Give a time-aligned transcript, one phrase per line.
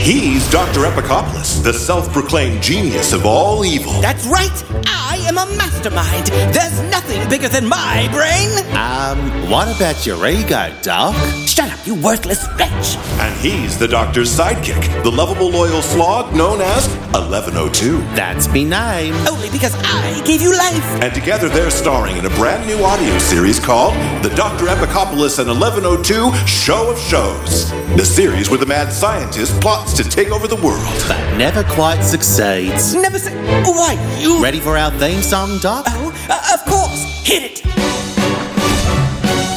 [0.00, 0.80] He's Dr.
[0.80, 3.92] Epicopoulos, the self proclaimed genius of all evil.
[4.00, 4.64] That's right!
[4.86, 6.28] I am a mastermind!
[6.54, 8.48] There's nothing bigger than my brain!
[8.74, 11.14] Um, what about your ego, Doc?
[11.46, 12.96] Shut up, you worthless wretch!
[13.20, 17.98] And he's the doctor's sidekick, the lovable loyal slog known as 1102.
[18.14, 19.14] That's me name.
[19.26, 20.84] Only because I gave you life!
[21.02, 24.66] And together they're starring in a brand new audio series called The Dr.
[24.66, 27.70] Epicopoulos and 1102 Show of Shows.
[27.96, 31.04] The series where the mad scientist plots to take over the world.
[31.08, 32.94] But never quite succeeds.
[32.94, 33.34] Never say.
[33.64, 34.42] Why, you.
[34.42, 35.84] Ready for our theme song, Doc?
[35.88, 37.04] Oh, uh, of course!
[37.24, 37.62] Hit it!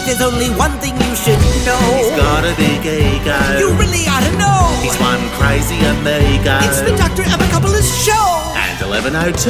[0.05, 1.79] There's only one thing you should know.
[1.97, 3.39] He's got a big ego.
[3.59, 4.67] You really ought to know!
[4.81, 6.59] He's one crazy amigo.
[6.67, 7.23] It's the Dr.
[7.23, 8.27] Epicopoulos Show!
[8.55, 9.41] And 1102,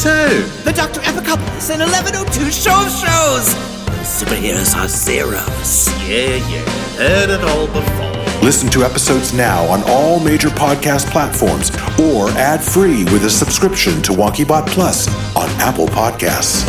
[0.00, 0.42] too.
[0.64, 1.00] The Dr.
[1.00, 3.54] Epicopoulos and 1102 Show of Shows!
[4.04, 5.88] Superheroes are zeros.
[6.08, 6.64] Yeah, yeah.
[6.96, 8.23] Heard it all before.
[8.44, 14.02] Listen to episodes now on all major podcast platforms or ad free with a subscription
[14.02, 16.68] to WonkyBot Plus on Apple Podcasts.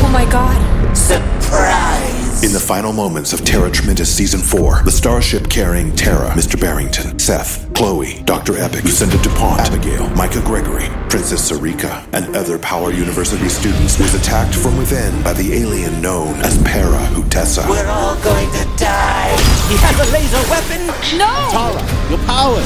[0.00, 0.96] Oh my god.
[0.96, 2.42] Surprise!
[2.42, 6.58] In the final moments of Tara Tremendous Season 4, the starship carrying Tara, Mr.
[6.58, 8.56] Barrington, Seth, Chloe, Dr.
[8.56, 14.54] Epic, Lucinda DuPont, Abigail, Micah Gregory, Princess Sarika, and other Power University students was attacked
[14.54, 17.68] from within by the alien known as Para Hutessa.
[17.68, 19.55] We're all going to die.
[19.66, 20.86] He has a laser weapon.
[21.18, 21.26] No!
[21.50, 22.62] Tara, you're powered.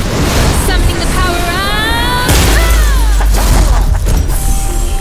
[0.68, 2.28] Something to power up!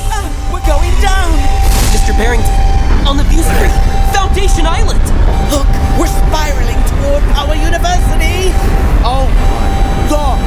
[0.08, 1.36] Ah, we're going down.
[1.92, 2.16] Mr.
[2.16, 2.56] Barrington,
[3.04, 3.76] on the view screen,
[4.16, 5.04] Foundation Island.
[5.52, 5.68] Look,
[6.00, 8.56] we're spiraling toward Power University.
[9.04, 10.40] Oh my god.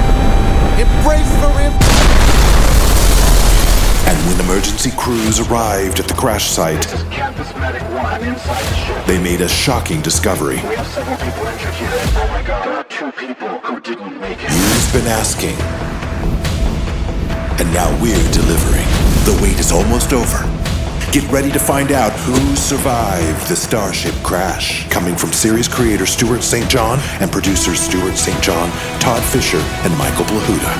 [0.80, 2.21] Embrace the impact.
[4.84, 9.06] Emergency crews arrived at the crash site, Campus Medic 1 inside the ship.
[9.06, 10.56] they made a shocking discovery.
[10.56, 11.88] We have several people injured here.
[11.92, 12.64] Oh my god.
[12.64, 14.50] There are two people who didn't make it.
[14.50, 15.54] You've been asking.
[17.60, 18.88] And now we're delivering.
[19.22, 20.42] The wait is almost over.
[21.12, 24.88] Get ready to find out who survived the Starship crash.
[24.90, 26.68] Coming from series creator Stuart St.
[26.68, 28.42] John and producers Stuart St.
[28.42, 28.68] John,
[28.98, 30.74] Todd Fisher, and Michael Blahuda.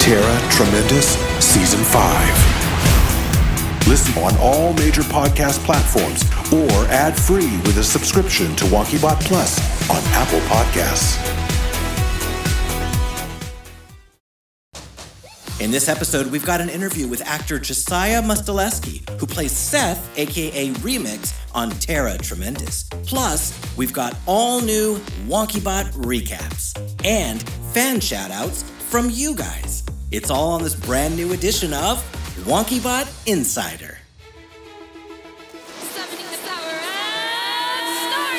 [0.00, 2.60] Tara Tremendous Season 5.
[3.90, 9.58] Listen on all major podcast platforms or ad free with a subscription to WonkyBot Plus
[9.90, 11.18] on Apple Podcasts.
[15.60, 20.68] In this episode, we've got an interview with actor Josiah Mustaleski, who plays Seth, aka
[20.74, 22.84] Remix, on Tara Tremendous.
[23.04, 27.42] Plus, we've got all new WonkyBot recaps and
[27.74, 29.82] fan shoutouts from you guys.
[30.12, 32.04] It's all on this brand new edition of
[32.44, 33.98] WonkyBot Insider.
[35.92, 37.84] Something to power up!
[38.00, 38.32] Star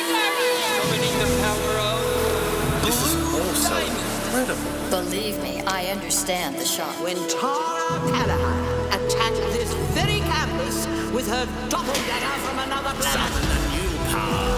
[2.82, 4.72] This is also incredible.
[4.90, 7.00] Believe me, I understand the shock.
[7.04, 13.32] when Tara Callahan attacked this very campus with her doppelganger from another planet.
[13.32, 14.50] Summon a new power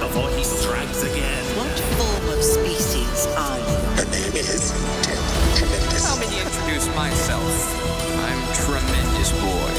[0.00, 1.44] before he strikes again.
[1.56, 3.78] What form of species are you?
[3.94, 5.47] Her name is Tara Tremendous.
[5.98, 7.74] Allow me to introduce myself.
[8.20, 9.70] I'm Tremendous Boy.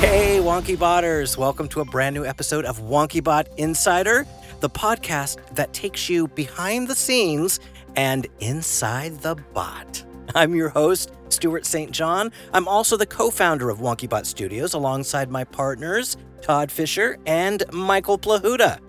[0.00, 1.36] Hey, Wonky Botters!
[1.36, 4.26] Welcome to a brand new episode of Wonky Bot Insider,
[4.58, 7.60] the podcast that takes you behind the scenes
[7.94, 10.02] and inside the bot.
[10.34, 11.92] I'm your host, Stuart St.
[11.92, 12.32] John.
[12.52, 18.18] I'm also the co founder of WonkyBot Studios alongside my partners, Todd Fisher and Michael
[18.18, 18.80] Plahuta.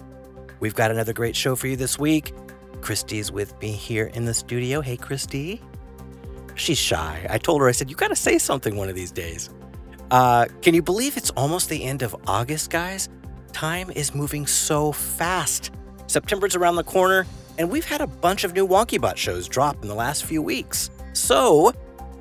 [0.60, 2.34] We've got another great show for you this week.
[2.82, 4.82] Christy's with me here in the studio.
[4.82, 5.62] Hey, Christy.
[6.56, 7.26] She's shy.
[7.30, 9.50] I told her, I said, you got to say something one of these days.
[10.10, 13.10] Uh, can you believe it's almost the end of August, guys?
[13.52, 15.72] Time is moving so fast.
[16.08, 17.26] September's around the corner,
[17.58, 20.90] and we've had a bunch of new WonkyBot shows drop in the last few weeks.
[21.14, 21.74] So,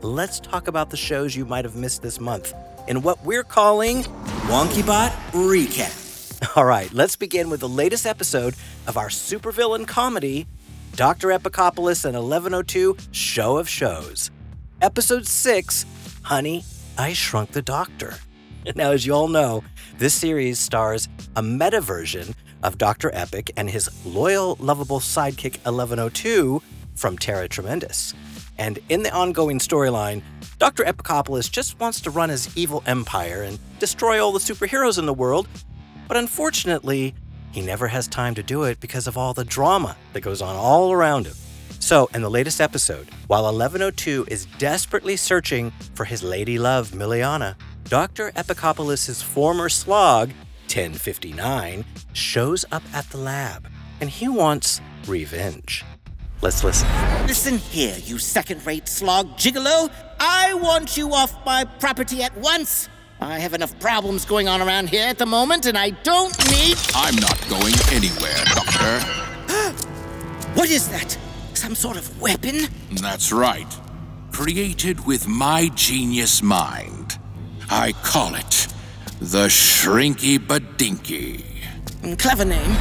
[0.02, 2.52] let's talk about the shows you might have missed this month
[2.88, 4.02] in what we're calling
[4.48, 6.02] WonkyBot Recap.
[6.56, 8.54] All right, let's begin with the latest episode
[8.86, 10.46] of our supervillain comedy,
[10.94, 11.28] Dr.
[11.28, 14.30] Epicopoulos and 1102 Show of Shows.
[14.80, 15.84] Episode 6
[16.22, 16.64] Honey,
[16.96, 18.14] I Shrunk the Doctor.
[18.74, 19.62] Now, as you all know,
[19.98, 22.34] this series stars a meta version
[22.64, 23.12] of Dr.
[23.14, 26.60] Epic and his loyal, lovable sidekick 1102
[26.96, 28.12] from Tara Tremendous.
[28.58, 30.22] And in the ongoing storyline,
[30.58, 30.82] Dr.
[30.82, 35.14] Epicopoulos just wants to run his evil empire and destroy all the superheroes in the
[35.14, 35.46] world,
[36.08, 37.14] but unfortunately,
[37.52, 40.56] he never has time to do it because of all the drama that goes on
[40.56, 41.34] all around him.
[41.78, 47.54] So, in the latest episode, while 1102 is desperately searching for his lady love, Miliana,
[47.84, 48.32] Dr.
[48.32, 50.30] Epicopoulos' former slog,
[50.66, 53.68] 1059, shows up at the lab.
[54.00, 55.84] and he wants revenge.
[56.42, 56.88] Let's listen.
[57.26, 59.90] Listen here, you second rate slog gigolo.
[60.20, 62.88] I want you off my property at once.
[63.20, 66.76] I have enough problems going on around here at the moment, and I don't need.
[66.94, 69.00] I'm not going anywhere, Doctor.
[70.54, 71.16] What is that?
[71.52, 72.60] Some sort of weapon?
[72.92, 73.66] That's right.
[74.32, 77.18] Created with my genius mind.
[77.70, 78.66] I call it
[79.20, 81.44] the Shrinky Badinky.
[82.02, 82.76] Mm, Clever name.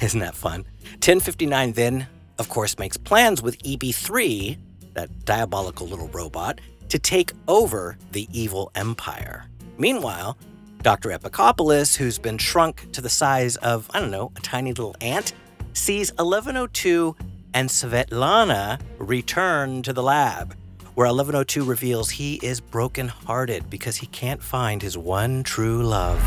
[0.00, 0.64] Isn't that fun?
[1.04, 2.06] 1059 then,
[2.38, 4.56] of course, makes plans with EB3,
[4.94, 9.44] that diabolical little robot, to take over the evil empire.
[9.82, 10.38] Meanwhile,
[10.82, 11.08] Dr.
[11.08, 15.32] Epicopoulos, who's been shrunk to the size of, I don't know, a tiny little ant,
[15.72, 17.16] sees 1102
[17.52, 20.54] and Svetlana return to the lab,
[20.94, 26.22] where 1102 reveals he is brokenhearted because he can't find his one true love.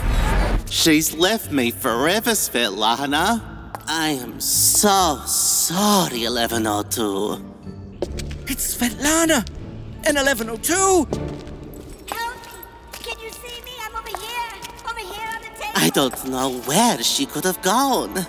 [0.69, 3.41] She's left me forever, Svetlana.
[3.87, 7.53] I am so sorry, 1102.
[8.51, 9.47] It's Svetlana
[10.03, 11.44] and 1102.
[15.75, 18.25] I don't know where she could have gone.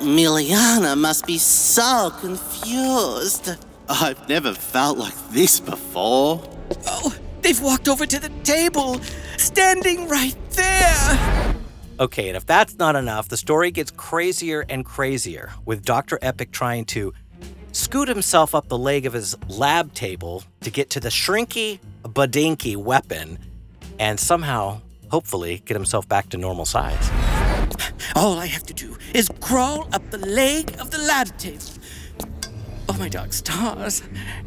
[0.00, 3.50] Miliana must be so confused.
[3.88, 6.42] I've never felt like this before.
[6.86, 9.00] Oh, they've walked over to the table,
[9.36, 11.54] standing right there.
[12.00, 16.18] Okay, and if that's not enough, the story gets crazier and crazier, with Dr.
[16.22, 17.12] Epic trying to
[17.72, 22.76] scoot himself up the leg of his lab table to get to the shrinky badinky
[22.76, 23.38] weapon
[23.98, 27.10] and somehow, hopefully, get himself back to normal size.
[28.14, 31.64] All I have to do is crawl up the leg of the lab table.
[32.88, 34.02] Oh my dog stars.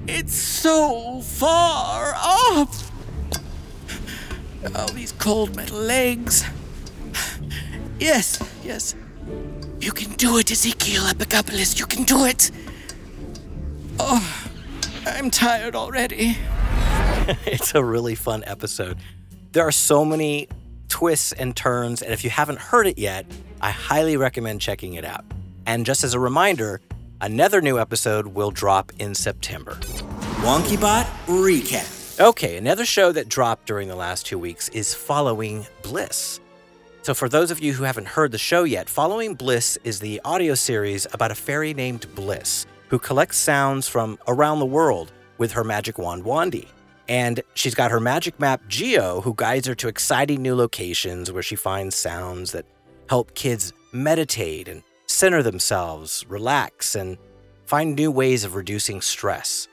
[0.08, 2.70] It's so far up.
[4.76, 6.44] Oh, these cold metal legs.
[8.00, 8.96] Yes, yes.
[9.80, 11.80] You can do it, Ezekiel Epicopoulos.
[11.80, 12.52] You can do it.
[14.00, 14.48] Oh,
[15.06, 16.38] I'm tired already.
[17.46, 18.98] it's a really fun episode.
[19.54, 20.48] There are so many
[20.88, 23.26] twists and turns, and if you haven't heard it yet,
[23.60, 25.26] I highly recommend checking it out.
[25.66, 26.80] And just as a reminder,
[27.20, 29.74] another new episode will drop in September.
[30.42, 32.22] WonkyBot Recap.
[32.22, 36.40] Okay, another show that dropped during the last two weeks is Following Bliss.
[37.02, 40.22] So, for those of you who haven't heard the show yet, Following Bliss is the
[40.24, 45.52] audio series about a fairy named Bliss who collects sounds from around the world with
[45.52, 46.68] her magic wand Wandy.
[47.08, 51.44] And she's got her magic map Geo, who guides her to exciting new locations where
[51.44, 52.66] she finds sounds that
[53.10, 57.18] help kids meditate and center themselves, relax, and
[57.66, 59.68] find new ways of reducing stress.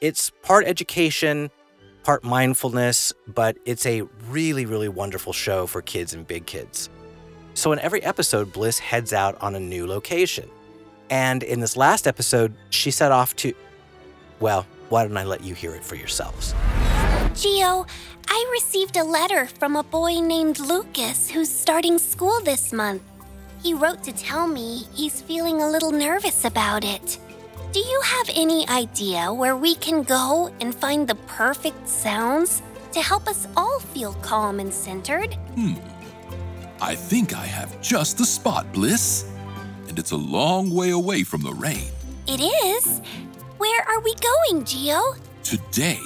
[0.00, 1.50] It's part education,
[2.02, 6.90] part mindfulness, but it's a really, really wonderful show for kids and big kids.
[7.54, 10.48] So, in every episode, Bliss heads out on a new location.
[11.10, 13.54] And in this last episode, she set off to.
[14.40, 16.54] Well, why don't I let you hear it for yourselves?
[17.34, 17.86] Geo,
[18.28, 23.02] I received a letter from a boy named Lucas who's starting school this month.
[23.62, 27.18] He wrote to tell me he's feeling a little nervous about it.
[27.72, 32.60] Do you have any idea where we can go and find the perfect sounds
[32.92, 35.34] to help us all feel calm and centered?
[35.54, 35.74] Hmm.
[36.82, 39.24] I think I have just the spot, Bliss.
[39.88, 41.88] And it's a long way away from the rain.
[42.26, 43.00] It is.
[43.62, 45.00] Where are we going, Geo?
[45.44, 46.00] Today,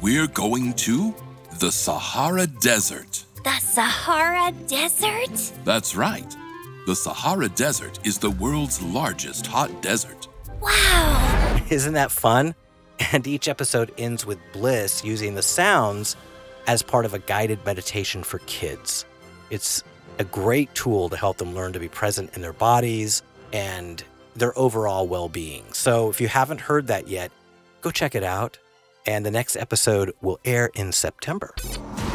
[0.00, 1.14] we're going to
[1.60, 3.26] the Sahara Desert.
[3.44, 5.52] The Sahara Desert?
[5.66, 6.34] That's right.
[6.86, 10.28] The Sahara Desert is the world's largest hot desert.
[10.62, 11.60] Wow!
[11.68, 12.54] Isn't that fun?
[13.12, 16.16] And each episode ends with Bliss using the sounds
[16.66, 19.04] as part of a guided meditation for kids.
[19.50, 19.84] It's
[20.18, 24.02] a great tool to help them learn to be present in their bodies and
[24.34, 25.64] their overall well being.
[25.72, 27.30] So if you haven't heard that yet,
[27.80, 28.58] go check it out.
[29.06, 31.52] And the next episode will air in September.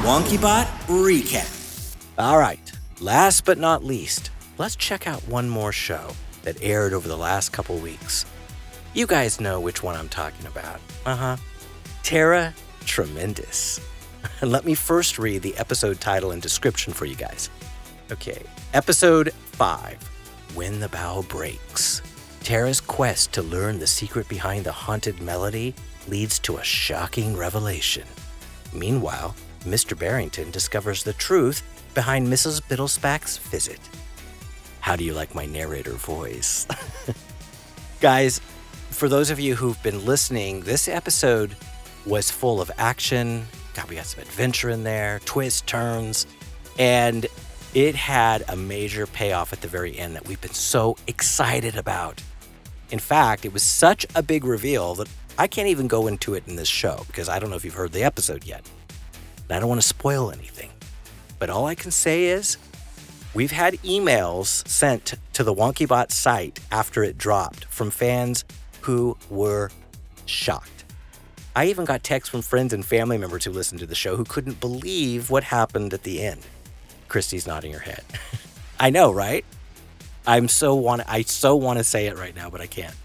[0.02, 1.96] WonkyBot Recap.
[2.18, 6.12] All right, last but not least, let's check out one more show
[6.44, 8.26] that aired over the last couple weeks.
[8.94, 10.80] You guys know which one I'm talking about.
[11.06, 11.38] Uh huh.
[12.04, 12.54] Tara
[12.86, 13.80] Tremendous.
[14.42, 17.50] And let me first read the episode title and description for you guys.
[18.12, 18.42] Okay,
[18.74, 19.98] episode 5
[20.56, 22.02] When the Bow Breaks.
[22.50, 25.76] Tara's quest to learn the secret behind the haunted melody
[26.08, 28.08] leads to a shocking revelation.
[28.74, 29.96] Meanwhile, Mr.
[29.96, 31.62] Barrington discovers the truth
[31.94, 32.60] behind Mrs.
[32.68, 33.80] Biddlesback's visit.
[34.80, 36.66] How do you like my narrator voice?
[38.02, 38.42] Guys,
[38.90, 41.56] for those of you who've been listening, this episode
[42.08, 43.46] was full of action.
[43.76, 46.26] God, we got some adventure in there, twists, turns,
[46.80, 47.28] and
[47.76, 52.24] It had a major payoff at the very end that we've been so excited about.
[52.92, 56.48] In fact, it was such a big reveal that I can't even go into it
[56.48, 58.70] in this show because I don't know if you've heard the episode yet.
[59.48, 60.72] And I don't want to spoil anything.
[61.38, 62.58] But all I can say is
[63.34, 68.44] we've had emails sent to the WonkyBot site after it dropped from fans
[68.82, 69.70] who were
[70.26, 70.84] shocked.
[71.56, 74.24] I even got texts from friends and family members who listened to the show who
[74.24, 76.42] couldn't believe what happened at the end.
[77.08, 78.04] Christy's nodding her head.
[78.80, 79.46] I know, right?
[80.28, 82.96] I'm so want I so want to say it right now, but I can't.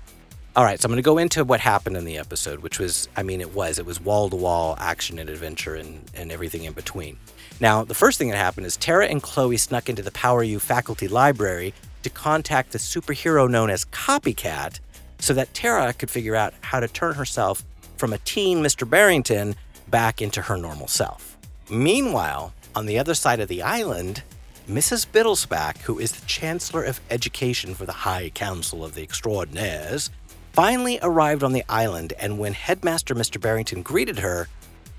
[0.56, 3.09] All right, so I'm going to go into what happened in the episode, which was,
[3.16, 6.62] I mean, it was, it was wall to wall action and adventure and, and everything
[6.62, 7.16] in between.
[7.59, 10.61] Now, the first thing that happened is Tara and Chloe snuck into the Power U
[10.61, 14.78] faculty library to contact the superhero known as Copycat
[15.18, 17.64] so that Tara could figure out how to turn herself
[17.97, 18.88] from a teen Mr.
[18.88, 19.56] Barrington
[19.88, 21.37] back into her normal self.
[21.68, 24.23] Meanwhile, on the other side of the island,
[24.68, 25.06] Mrs.
[25.06, 30.09] Biddlesback, who is the Chancellor of Education for the High Council of the Extraordinaires,
[30.54, 33.38] finally arrived on the island, and when Headmaster Mr.
[33.38, 34.49] Barrington greeted her,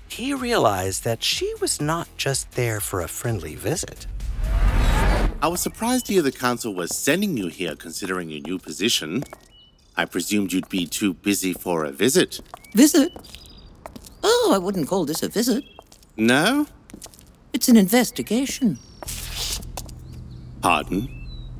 [0.08, 4.06] he realized that she was not just there for a friendly visit.
[5.42, 9.24] I was surprised to hear the council was sending you here considering your new position.
[9.96, 12.40] I presumed you'd be too busy for a visit.
[12.72, 13.12] Visit?
[14.22, 15.64] Oh, I wouldn't call this a visit.
[16.16, 16.68] No?
[17.52, 18.78] It's an investigation.
[20.60, 21.08] Pardon?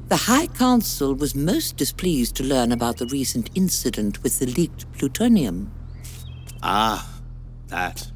[0.08, 4.90] The High Council was most displeased to learn about the recent incident with the leaked
[4.92, 5.72] plutonium.
[6.62, 7.20] Ah,
[7.68, 8.10] that.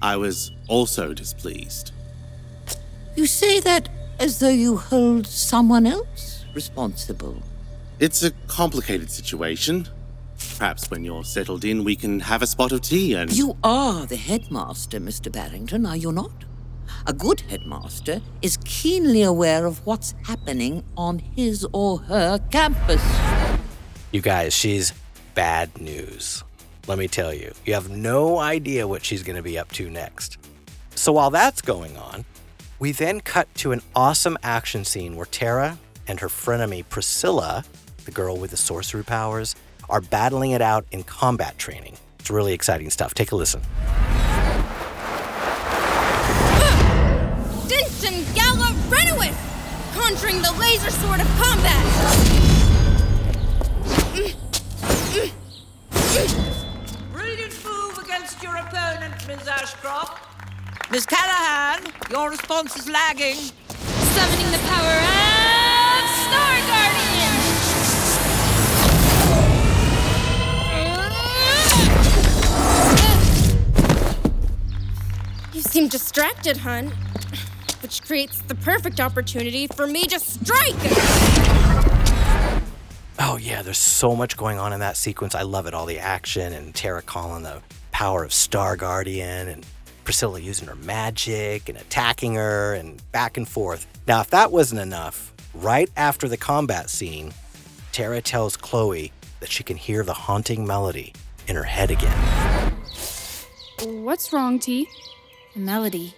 [0.00, 1.92] I was also displeased.
[3.16, 3.88] You say that
[4.18, 7.42] as though you hold someone else responsible.
[7.98, 9.88] It's a complicated situation.
[10.58, 13.32] Perhaps when you're settled in, we can have a spot of tea and.
[13.32, 15.30] You are the headmaster, Mr.
[15.30, 16.32] Barrington, are you not?
[17.06, 23.02] A good headmaster is keenly aware of what's happening on his or her campus.
[24.12, 24.92] You guys, she's
[25.34, 26.44] bad news.
[26.86, 29.88] Let me tell you, you have no idea what she's going to be up to
[29.88, 30.38] next.
[30.94, 32.24] So while that's going on,
[32.78, 37.64] we then cut to an awesome action scene where Tara and her frenemy Priscilla,
[38.04, 39.54] the girl with the sorcery powers,
[39.88, 41.96] are battling it out in combat training.
[42.18, 43.14] It's really exciting stuff.
[43.14, 43.62] Take a listen.
[50.12, 51.86] Conjuring the laser sword of combat!
[57.10, 59.48] Brilliant move against your opponent, Ms.
[59.48, 60.22] Ashcroft.
[60.90, 63.36] Miss Callahan, your response is lagging.
[63.36, 67.34] Summoning the power of Star Guardian!
[75.54, 76.92] You seem distracted, hun.
[77.82, 80.76] Which creates the perfect opportunity for me to strike!
[83.18, 85.34] Oh, yeah, there's so much going on in that sequence.
[85.34, 85.74] I love it.
[85.74, 87.60] All the action and Tara calling the
[87.90, 89.66] power of Star Guardian and
[90.04, 93.86] Priscilla using her magic and attacking her and back and forth.
[94.06, 97.32] Now, if that wasn't enough, right after the combat scene,
[97.92, 101.12] Tara tells Chloe that she can hear the haunting melody
[101.48, 102.72] in her head again.
[103.82, 104.88] What's wrong, T?
[105.54, 106.14] The melody.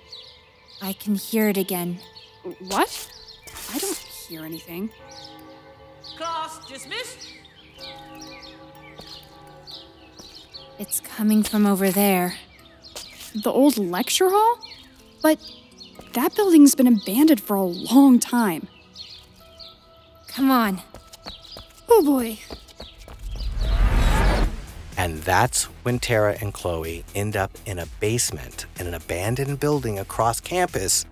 [0.85, 1.99] I can hear it again.
[2.59, 3.11] What?
[3.73, 4.91] I don't hear anything.
[6.19, 7.26] Class dismissed.
[10.79, 12.35] It's coming from over there.
[13.35, 14.59] The old lecture hall?
[15.23, 15.38] But
[16.12, 18.69] that building's been abandoned for a long time.
[20.29, 20.83] Come on.
[21.88, 22.41] Oh boy.
[25.05, 29.99] And that's when Tara and Chloe end up in a basement in an abandoned building
[29.99, 31.05] across campus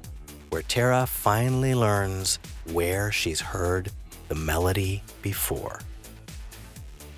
[0.49, 2.39] where Tara finally learns
[2.73, 3.91] where she's heard
[4.29, 5.81] the melody before.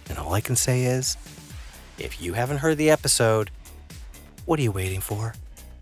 [0.08, 1.16] And all I can say is
[1.96, 3.52] if you haven't heard the episode,
[4.44, 5.32] what are you waiting for?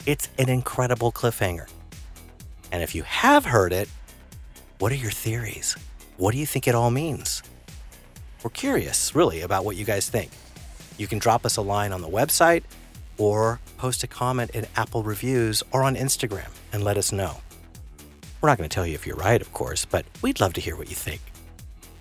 [0.04, 1.70] It's an incredible cliffhanger.
[2.70, 3.88] And if you have heard it,
[4.78, 5.74] what are your theories?
[6.18, 7.42] What do you think it all means?
[8.44, 10.30] We're curious, really, about what you guys think.
[10.98, 12.62] You can drop us a line on the website
[13.18, 17.40] or post a comment in Apple Reviews or on Instagram and let us know.
[18.40, 20.60] We're not going to tell you if you're right, of course, but we'd love to
[20.60, 21.20] hear what you think.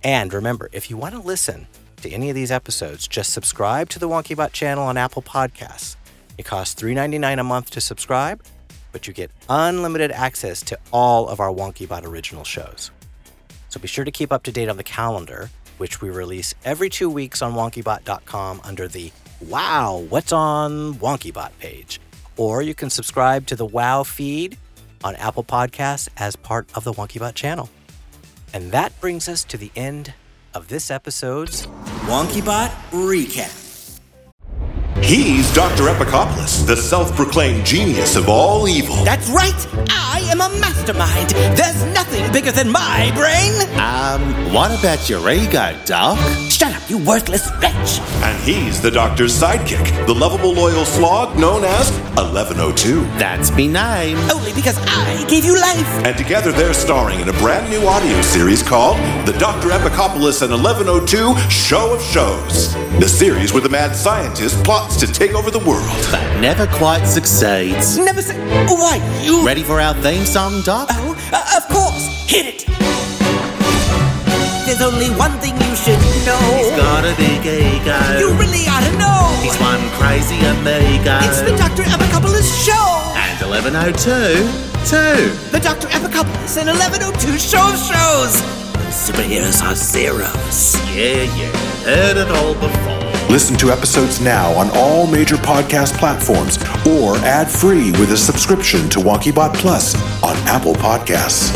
[0.03, 1.67] And remember, if you want to listen
[2.01, 5.95] to any of these episodes, just subscribe to the WonkyBot channel on Apple Podcasts.
[6.37, 8.41] It costs $3.99 a month to subscribe,
[8.91, 12.89] but you get unlimited access to all of our WonkyBot original shows.
[13.69, 16.91] So be sure to keep up to date on the calendar, which we release every
[16.91, 19.11] two weeks on wonkybot.com under the
[19.41, 21.99] Wow, What's on WonkyBot page.
[22.37, 24.59] Or you can subscribe to the Wow feed
[25.03, 27.67] on Apple Podcasts as part of the WonkyBot channel.
[28.53, 30.13] And that brings us to the end
[30.53, 31.65] of this episode's
[32.05, 33.60] WonkyBot Recap.
[35.03, 35.83] He's Dr.
[35.83, 38.95] Epicopoulos, the self proclaimed genius of all evil.
[39.03, 39.67] That's right!
[39.89, 41.31] I am a mastermind!
[41.57, 43.51] There's nothing bigger than my brain!
[43.79, 46.17] Um, what about your ego, Doc?
[46.49, 47.99] Shut up, you worthless wretch!
[48.23, 53.01] And he's the doctor's sidekick, the lovable loyal slog known as 1102.
[53.17, 54.17] That's me name.
[54.29, 56.05] Only because I gave you life!
[56.05, 59.69] And together they're starring in a brand new audio series called The Dr.
[59.69, 62.73] Epicopoulos and 1102 Show of Shows.
[62.99, 66.07] The series where the mad scientist plots to take over the world.
[66.11, 67.97] But never quite succeeds.
[67.97, 68.37] Never say.
[68.67, 69.45] Why, you.
[69.45, 70.89] Ready for our theme song, Doc?
[70.91, 72.07] Oh, uh, of course!
[72.29, 72.65] Hit it!
[74.65, 76.39] There's only one thing you should know.
[76.57, 77.99] He's got a big ego.
[78.19, 79.21] You really ought to know.
[79.43, 81.19] He's one crazy amigo.
[81.27, 81.83] It's the Dr.
[81.83, 82.87] Epicopoulos show.
[83.17, 84.01] And 1102,
[84.87, 85.29] too.
[85.51, 85.87] The Dr.
[85.87, 88.39] Epicopoulos and 1102 show of shows.
[88.91, 90.75] Superheroes are zeros.
[90.95, 91.51] Yeah, yeah.
[91.83, 93.00] Heard it all before.
[93.31, 98.89] Listen to episodes now on all major podcast platforms or ad free with a subscription
[98.89, 101.55] to WonkyBot Plus on Apple Podcasts.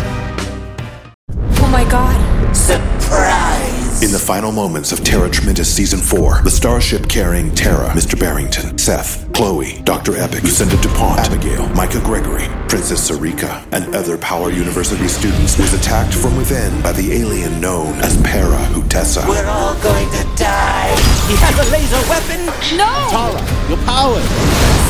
[1.60, 2.56] Oh my god.
[2.56, 4.02] Surprise!
[4.02, 8.18] In the final moments of Tara Tremendous Season 4, the starship carrying Tara, Mr.
[8.18, 10.16] Barrington, Seth, Chloe, Dr.
[10.16, 16.14] Epic, Lucinda DuPont, Abigail, Micah Gregory, Princess Sarika, and other Power University students was attacked
[16.14, 19.28] from within by the alien known as Para Hutessa.
[19.28, 21.15] We're all going to die.
[21.26, 22.46] He has a laser weapon.
[22.78, 22.86] No!
[23.10, 24.22] Tara, you're powered.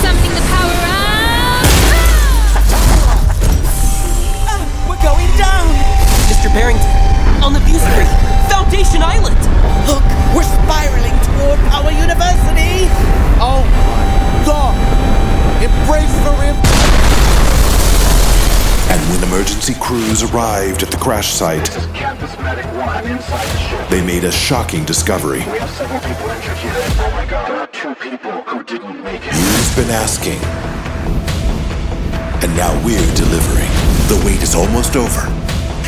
[0.03, 1.63] Something to power up.
[4.43, 5.71] Ah, we're going down.
[6.27, 6.51] Mr.
[6.51, 6.91] Barrington,
[7.39, 8.11] on the view screen,
[8.51, 9.39] Foundation Island.
[9.87, 10.03] Look,
[10.35, 12.91] we're spiraling toward Power University.
[13.39, 14.75] Oh my god!
[15.63, 17.24] Embrace the impact!
[18.95, 23.45] And when emergency crews arrived at the crash site, This is Campus Medic 1 inside
[23.45, 23.89] the ship.
[23.89, 25.39] they made a shocking discovery.
[25.39, 26.71] We have several people injured here.
[26.73, 27.45] Oh my god.
[27.49, 29.33] There are two people who didn't make it.
[29.33, 30.39] You've been asking.
[32.41, 33.67] And now we're delivering.
[34.07, 35.27] The wait is almost over.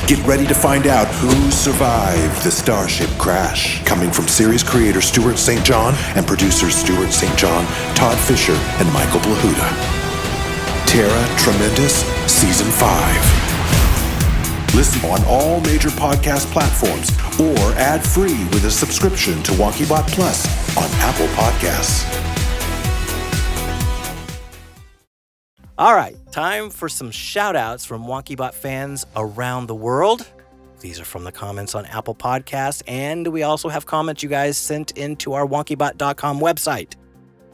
[0.06, 3.86] Get ready to find out who survived the Starship crash.
[3.86, 5.64] Coming from series creator Stuart St.
[5.64, 7.38] John and producers Stuart St.
[7.38, 7.66] John,
[7.96, 9.96] Todd Fisher, and Michael Blahuda.
[10.88, 12.04] Tara Tremendous
[12.38, 14.76] Season 5.
[14.76, 17.10] Listen on all major podcast platforms
[17.42, 20.46] or ad free with a subscription to WonkyBot Plus
[20.78, 22.06] on Apple Podcasts.
[25.80, 30.28] All right, time for some shout outs from WonkyBot fans around the world.
[30.80, 34.60] These are from the comments on Apple Podcasts, and we also have comments you guys
[34.60, 36.94] sent into our wonkybot.com website.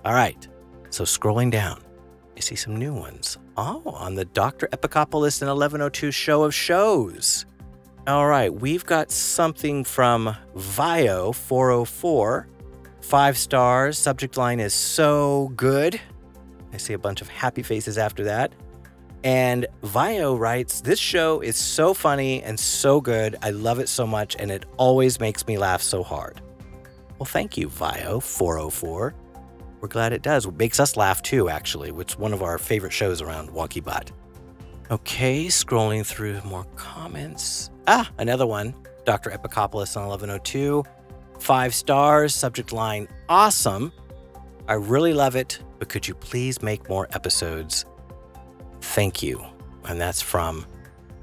[0.04, 0.46] All right,
[0.90, 1.82] so scrolling down,
[2.36, 3.38] I see some new ones.
[3.56, 4.68] Oh, on the Dr.
[4.68, 7.46] Epicopoulos and 1102 show of shows.
[8.08, 12.46] All right, we've got something from Vio404.
[13.02, 13.98] Five stars.
[13.98, 16.02] Subject line is so good.
[16.74, 18.54] I see a bunch of happy faces after that.
[19.24, 23.38] And Vio writes, This show is so funny and so good.
[23.42, 26.42] I love it so much, and it always makes me laugh so hard.
[27.20, 29.14] Well, thank you, Vio404.
[29.84, 30.46] We're glad it does.
[30.46, 34.12] It makes us laugh too, actually, which one of our favorite shows around WonkyBot.
[34.90, 37.70] Okay, scrolling through more comments.
[37.86, 38.74] Ah, another one.
[39.04, 39.32] Dr.
[39.32, 40.86] Epicopoulos on 1102.
[41.38, 43.92] Five stars, subject line awesome.
[44.70, 47.84] I really love it, but could you please make more episodes?
[48.80, 49.44] Thank you.
[49.84, 50.66] And that's from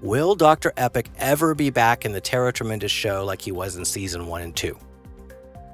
[0.00, 0.72] Will Dr.
[0.76, 4.42] Epic ever be back in the Tara Tremendous show like he was in season one
[4.42, 4.78] and two?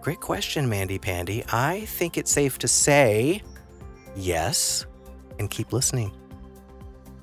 [0.01, 1.45] Great question, Mandy Pandy.
[1.53, 3.43] I think it's safe to say
[4.17, 4.87] yes
[5.39, 6.13] and keep listening.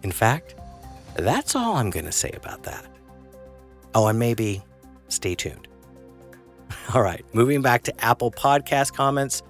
[0.03, 0.55] In fact,
[1.15, 2.85] that's all I'm going to say about that.
[3.93, 4.63] Oh, and maybe
[5.09, 5.67] stay tuned.
[6.93, 9.43] All right, moving back to Apple Podcast comments.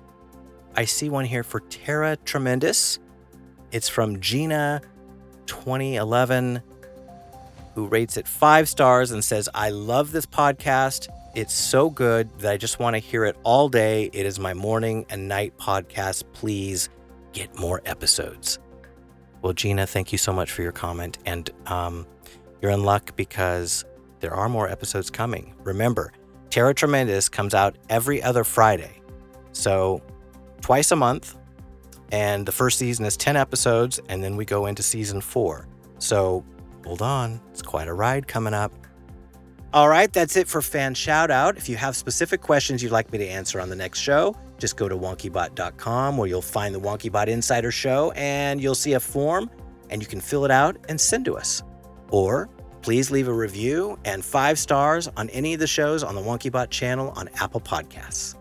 [0.75, 2.97] I see one here for Tara Tremendous.
[3.71, 4.81] It's from Gina
[5.45, 6.61] 2011
[7.75, 11.07] who rates it five stars and says, I love this podcast.
[11.35, 14.09] It's so good that I just want to hear it all day.
[14.11, 16.23] It is my morning and night podcast.
[16.33, 16.89] Please
[17.31, 18.59] get more episodes.
[19.41, 21.17] Well, Gina, thank you so much for your comment.
[21.25, 22.05] And um,
[22.61, 23.85] you're in luck because
[24.19, 25.55] there are more episodes coming.
[25.63, 26.13] Remember,
[26.49, 29.01] Tara Tremendous comes out every other Friday.
[29.51, 30.01] So,
[30.61, 31.35] twice a month.
[32.11, 35.65] And the first season is 10 episodes, and then we go into season four.
[35.97, 36.43] So,
[36.85, 38.73] hold on, it's quite a ride coming up.
[39.73, 41.55] All right, that's it for fan shout out.
[41.55, 44.75] If you have specific questions you'd like me to answer on the next show, just
[44.75, 49.49] go to wonkybot.com where you'll find the WonkyBot Insider Show and you'll see a form
[49.89, 51.63] and you can fill it out and send to us.
[52.09, 52.49] Or
[52.81, 56.69] please leave a review and five stars on any of the shows on the WonkyBot
[56.69, 58.35] channel on Apple Podcasts.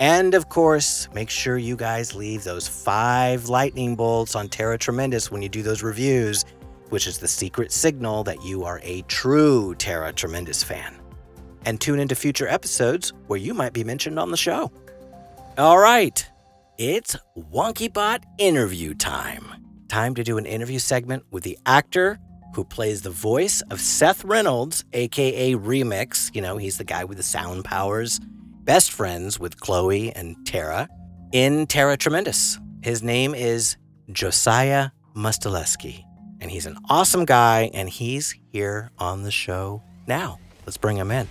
[0.00, 5.30] And of course, make sure you guys leave those five lightning bolts on Tara Tremendous
[5.30, 6.44] when you do those reviews,
[6.90, 10.94] which is the secret signal that you are a true Tara Tremendous fan.
[11.66, 14.70] And tune into future episodes where you might be mentioned on the show.
[15.56, 16.26] All right,
[16.78, 19.46] it's WonkyBot interview time.
[19.88, 22.18] Time to do an interview segment with the actor
[22.54, 26.34] who plays the voice of Seth Reynolds, aka Remix.
[26.34, 28.20] You know, he's the guy with the sound powers,
[28.62, 30.88] best friends with Chloe and Tara
[31.32, 32.58] in Tara Tremendous.
[32.82, 33.76] His name is
[34.10, 36.04] Josiah Mustaleski,
[36.40, 40.38] and he's an awesome guy, and he's here on the show now.
[40.66, 41.28] Let's bring him in.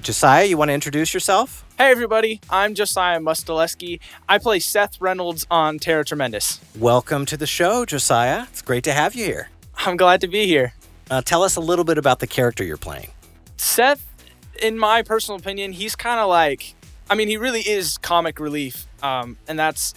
[0.00, 1.64] Josiah, you want to introduce yourself?
[1.76, 4.00] Hey everybody, I'm Josiah Mustaleski.
[4.28, 6.60] I play Seth Reynolds on Tara Tremendous.
[6.78, 8.44] Welcome to the show, Josiah.
[8.50, 9.50] It's great to have you here.
[9.76, 10.74] I'm glad to be here.
[11.10, 13.10] Uh, tell us a little bit about the character you're playing.
[13.56, 14.06] Seth,
[14.62, 16.74] in my personal opinion, he's kind of like,
[17.08, 18.86] I mean, he really is comic relief.
[19.02, 19.94] Um, and that's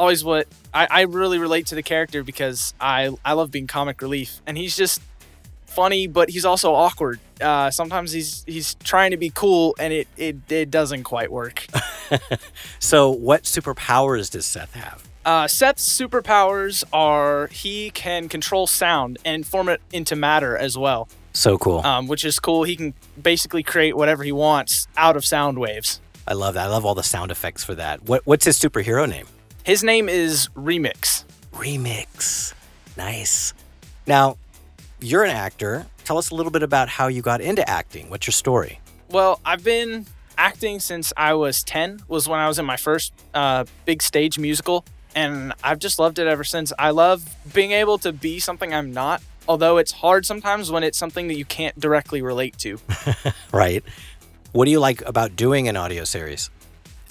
[0.00, 4.00] always what I, I really relate to the character because I, I love being comic
[4.00, 4.40] relief.
[4.46, 5.00] And he's just
[5.66, 7.20] funny, but he's also awkward.
[7.40, 11.66] Uh, sometimes he's he's trying to be cool, and it it, it doesn't quite work.
[12.78, 15.06] so, what superpowers does Seth have?
[15.24, 21.08] Uh, Seth's superpowers are he can control sound and form it into matter as well.
[21.32, 21.86] So cool.
[21.86, 22.64] Um, which is cool.
[22.64, 26.00] He can basically create whatever he wants out of sound waves.
[26.26, 26.66] I love that.
[26.66, 28.02] I love all the sound effects for that.
[28.04, 29.26] What what's his superhero name?
[29.62, 31.24] His name is Remix.
[31.52, 32.54] Remix.
[32.96, 33.52] Nice.
[34.06, 34.38] Now,
[35.00, 35.86] you're an actor.
[36.04, 38.08] Tell us a little bit about how you got into acting.
[38.08, 38.80] What's your story?
[39.10, 40.06] Well, I've been
[40.38, 44.38] acting since I was 10, was when I was in my first uh, big stage
[44.38, 44.86] musical.
[45.14, 46.72] And I've just loved it ever since.
[46.78, 50.96] I love being able to be something I'm not, although it's hard sometimes when it's
[50.96, 52.78] something that you can't directly relate to.
[53.52, 53.84] right.
[54.52, 56.48] What do you like about doing an audio series?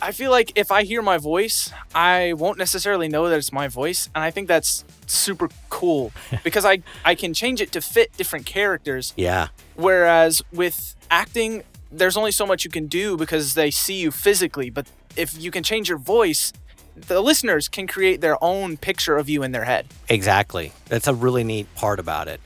[0.01, 3.67] I feel like if I hear my voice, I won't necessarily know that it's my
[3.67, 6.11] voice, and I think that's super cool
[6.43, 9.13] because I I can change it to fit different characters.
[9.17, 9.49] Yeah.
[9.75, 14.69] Whereas with acting, there's only so much you can do because they see you physically,
[14.69, 16.53] but if you can change your voice,
[16.95, 19.87] the listeners can create their own picture of you in their head.
[20.07, 20.71] Exactly.
[20.87, 22.39] That's a really neat part about it.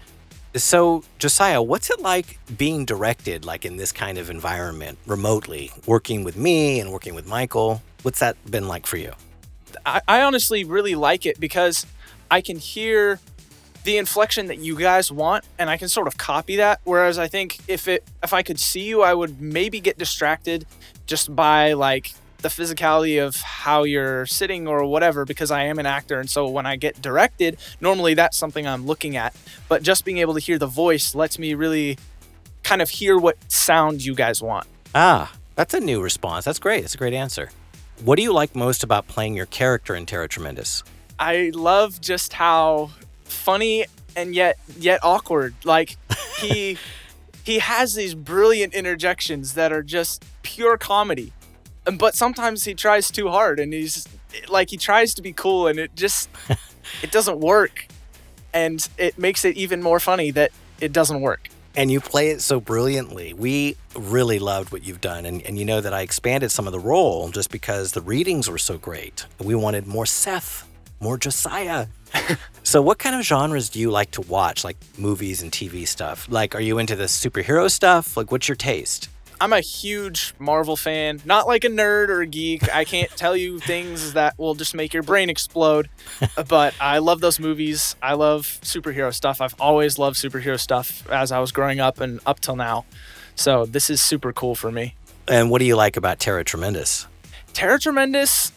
[0.56, 6.24] So, Josiah, what's it like being directed like in this kind of environment remotely, working
[6.24, 7.82] with me and working with Michael?
[8.04, 9.14] What's that been like for you?
[9.86, 11.88] I, I honestly really like it because
[12.30, 13.20] I can hear
[13.84, 16.82] the inflection that you guys want and I can sort of copy that.
[16.84, 20.66] Whereas I think if it if I could see you, I would maybe get distracted
[21.08, 22.14] just by like
[22.44, 26.48] the physicality of how you're sitting or whatever because I am an actor and so
[26.48, 29.36] when I get directed normally that's something I'm looking at
[29.68, 31.98] but just being able to hear the voice lets me really
[32.64, 34.68] kind of hear what sound you guys want.
[34.96, 36.46] Ah, that's a new response.
[36.46, 36.82] That's great.
[36.82, 37.52] That's a great answer.
[38.04, 40.84] What do you like most about playing your character in Tara Tremendous?
[41.20, 42.92] I love just how
[43.26, 45.98] funny and yet yet awkward like
[46.40, 46.78] he
[47.44, 51.34] he has these brilliant interjections that are just pure comedy
[51.86, 54.08] but sometimes he tries too hard and he's
[54.50, 56.30] like he tries to be cool and it just
[57.04, 57.88] it doesn't work.
[58.54, 61.50] And it makes it even more funny that it doesn't work.
[61.76, 63.34] And you play it so brilliantly.
[63.34, 65.26] We really loved what you've done.
[65.26, 68.50] And, and you know that i expanded some of the role just because the readings
[68.50, 69.26] were so great.
[69.40, 70.68] We wanted more seth
[71.00, 71.88] more josiah.
[72.66, 74.64] So what kind of genres do you like to watch?
[74.64, 76.28] Like movies and tv stuff.
[76.30, 78.16] Like are you into the superhero stuff?
[78.16, 79.10] Like what's your taste
[79.44, 81.20] I'm a huge Marvel fan.
[81.26, 82.74] Not like a nerd or a geek.
[82.74, 85.90] I can't tell you things that will just make your brain explode.
[86.48, 87.98] but I love those movies.
[88.02, 89.42] I love superhero stuff.
[89.42, 92.86] I've always loved superhero stuff as I was growing up and up till now.
[93.36, 94.96] So this is super cool for me.
[95.28, 97.06] And what do you like about Tara Tremendous?
[97.52, 98.54] Tara Tremendous,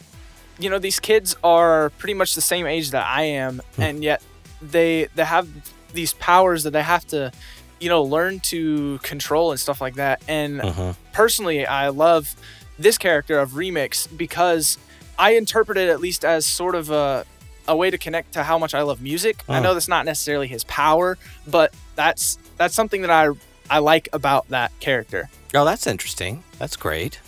[0.57, 3.81] you know, these kids are pretty much the same age that I am, hmm.
[3.81, 4.23] and yet
[4.61, 5.49] they they have
[5.93, 7.31] these powers that they have to
[7.79, 10.21] you know, learn to control and stuff like that.
[10.27, 10.93] And Uh-huh.
[11.13, 12.35] personally, I love
[12.79, 14.77] this character of Remix because
[15.19, 17.25] I interpret it at least as sort of a
[17.69, 19.43] a way to connect to how much I love music.
[19.49, 23.29] I know that's not necessarily his power, but that's that's something that I
[23.69, 25.29] I like about that character.
[25.53, 26.43] Oh, that's interesting.
[26.59, 27.19] That's great.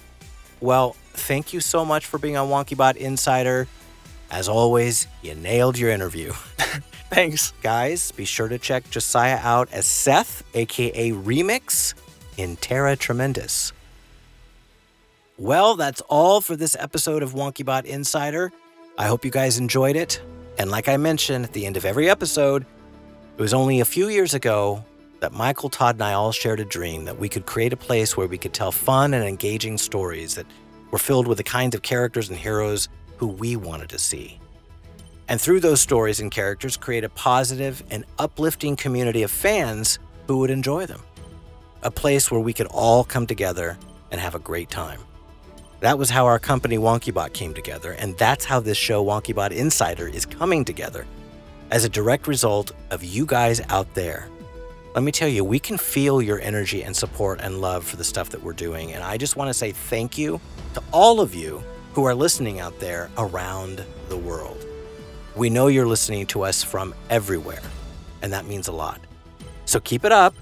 [0.62, 3.67] Well, thank you so much for being on WonkyBot Insider.
[4.31, 6.33] As always, you nailed your interview.
[7.13, 7.54] Thanks.
[7.63, 11.95] Guys, be sure to check Josiah out as Seth, aka Remix,
[12.38, 13.74] in Tara Tremendous.
[15.39, 18.52] Well, that's all for this episode of WonkyBot Insider.
[18.98, 20.22] I hope you guys enjoyed it.
[20.60, 22.63] And like I mentioned at the end of every episode,
[23.38, 24.86] it was only a few years ago
[25.22, 28.15] that Michael, Todd, and I all shared a dream that we could create a place
[28.15, 30.45] where we could tell fun and engaging stories that
[30.91, 34.39] were filled with the kinds of characters and heroes who we wanted to see.
[35.30, 40.39] And through those stories and characters, create a positive and uplifting community of fans who
[40.39, 41.02] would enjoy them.
[41.84, 43.78] A place where we could all come together
[44.12, 45.00] and have a great time.
[45.82, 50.08] That was how our company WonkyBot came together, and that's how this show, WonkyBot Insider,
[50.08, 51.06] is coming together
[51.70, 54.28] as a direct result of you guys out there.
[54.96, 58.04] Let me tell you, we can feel your energy and support and love for the
[58.04, 58.94] stuff that we're doing.
[58.94, 60.42] And I just want to say thank you
[60.74, 61.63] to all of you
[61.94, 64.65] who are listening out there around the world.
[65.36, 67.62] We know you're listening to us from everywhere,
[68.22, 69.00] and that means a lot.
[69.65, 70.34] So keep it up,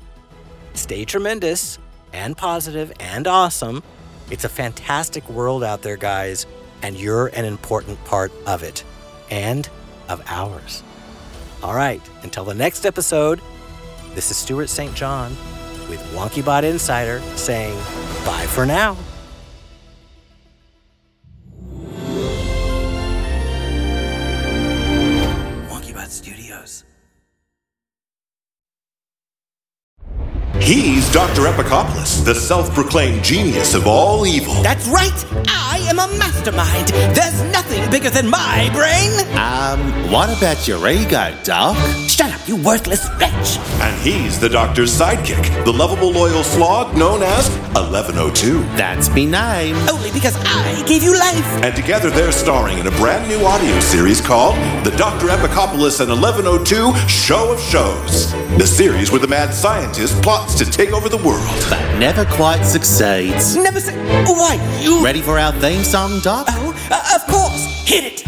[0.73, 1.78] stay tremendous
[2.13, 3.84] and positive and awesome.
[4.32, 6.45] It's a fantastic world out there, guys,
[6.82, 8.84] and you're an important part of it
[9.30, 9.69] and
[10.10, 10.84] of ours.
[11.63, 13.41] All right, until the next episode,
[14.15, 14.93] this is Stuart St.
[14.95, 15.32] John
[15.89, 17.78] with WonkyBot Insider saying
[18.26, 18.97] bye for now.
[30.67, 31.43] He's Dr.
[31.43, 34.53] Epicopoulos, the self proclaimed genius of all evil.
[34.61, 35.25] That's right!
[35.47, 36.89] I am a mastermind!
[37.15, 39.11] There's nothing bigger than my brain!
[39.37, 41.77] Um, what about your ego, Doc?
[42.07, 43.57] Shut up, you worthless wretch!
[43.81, 48.59] And he's the doctor's sidekick, the lovable loyal slog known as 1102.
[48.75, 49.75] That's me name.
[49.89, 51.63] Only because I gave you life!
[51.63, 55.27] And together they're starring in a brand new audio series called The Dr.
[55.27, 58.31] Epicopoulos and 1102 Show of Shows.
[58.57, 61.45] The series where the mad scientist plots to take over the world.
[61.69, 63.55] But never quite succeeds.
[63.55, 63.93] Never say.
[64.25, 65.03] Why, you.
[65.03, 66.47] Ready for our theme song, Doc?
[66.49, 67.62] Oh, uh, of course!
[67.86, 68.23] Hit it!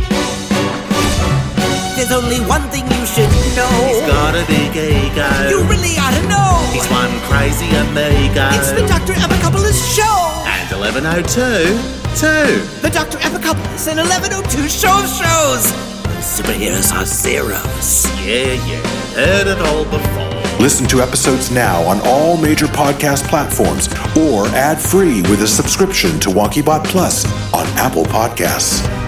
[1.97, 3.73] There's only one thing you should know.
[3.89, 5.27] He's got a big ego.
[5.49, 6.61] You really ought to know.
[6.71, 8.47] He's one crazy amigo.
[8.53, 9.13] It's the Dr.
[9.13, 10.45] Epicopoulos Show!
[10.45, 11.73] And 1102,
[12.21, 12.81] 2.
[12.85, 13.17] The Dr.
[13.17, 15.98] Epicopoulos and 1102 Show of Shows!
[16.29, 18.05] Superheroes are zeros.
[18.23, 18.81] Yeah, yeah.
[19.15, 20.59] Heard it all before.
[20.59, 26.29] Listen to episodes now on all major podcast platforms or ad-free with a subscription to
[26.29, 28.98] WonkyBot Plus on Apple Podcasts.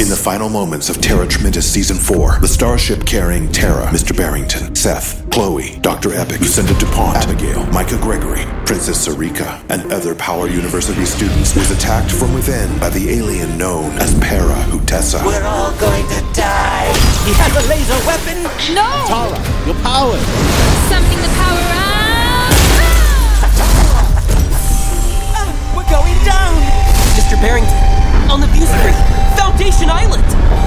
[0.00, 4.16] In the final moments of Tara Tremendous Season 4, the starship carrying Tara, Mr.
[4.16, 6.14] Barrington, Seth, Chloe, Dr.
[6.14, 12.10] Epic, Lucinda DuPont, Abigail, Micah Gregory, Princess Sarika, and other Power University students was attacked
[12.10, 15.22] from within by the alien known as Para Hutessa.
[15.22, 16.88] We're all going to die.
[17.28, 18.40] He has a laser weapon.
[18.72, 18.88] No!
[19.04, 19.36] Tara,
[19.68, 20.24] you're powered.
[20.88, 22.56] Something to power up.
[25.36, 26.56] Ah, we're going down.
[27.20, 27.36] Mr.
[27.36, 27.76] Barrington,
[28.32, 28.64] on the view
[29.80, 30.24] screen, Foundation Island.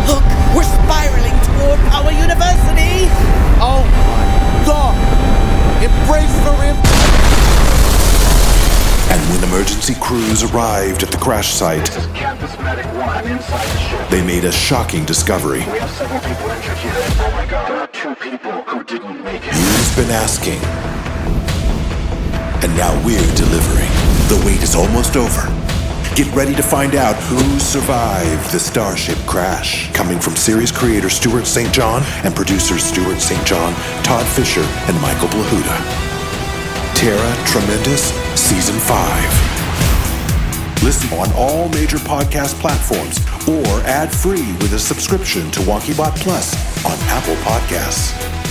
[0.08, 0.24] Look,
[0.56, 3.08] we're spiraling toward Power University.
[3.62, 4.96] Oh my god!
[5.84, 6.78] Embrace the rim.
[9.12, 13.68] And when emergency crews arrived at the crash site, This is Campus Medic 1 inside
[13.68, 14.10] the ship.
[14.10, 15.60] they made a shocking discovery.
[15.60, 16.92] We have several people injured here.
[17.20, 17.70] Oh my god.
[17.70, 19.54] There are two people who didn't make it.
[19.54, 20.60] You've been asking.
[22.64, 23.92] And now we're delivering.
[24.30, 25.73] The wait is almost over.
[26.16, 29.92] Get ready to find out who survived the Starship crash.
[29.94, 31.74] Coming from series creator Stuart St.
[31.74, 33.44] John and producers Stuart St.
[33.48, 33.74] John,
[34.04, 35.76] Todd Fisher, and Michael Blahuda.
[36.94, 40.84] Tara Tremendous Season 5.
[40.84, 43.18] Listen on all major podcast platforms
[43.50, 46.54] or ad free with a subscription to WonkyBot Plus
[46.86, 48.43] on Apple Podcasts.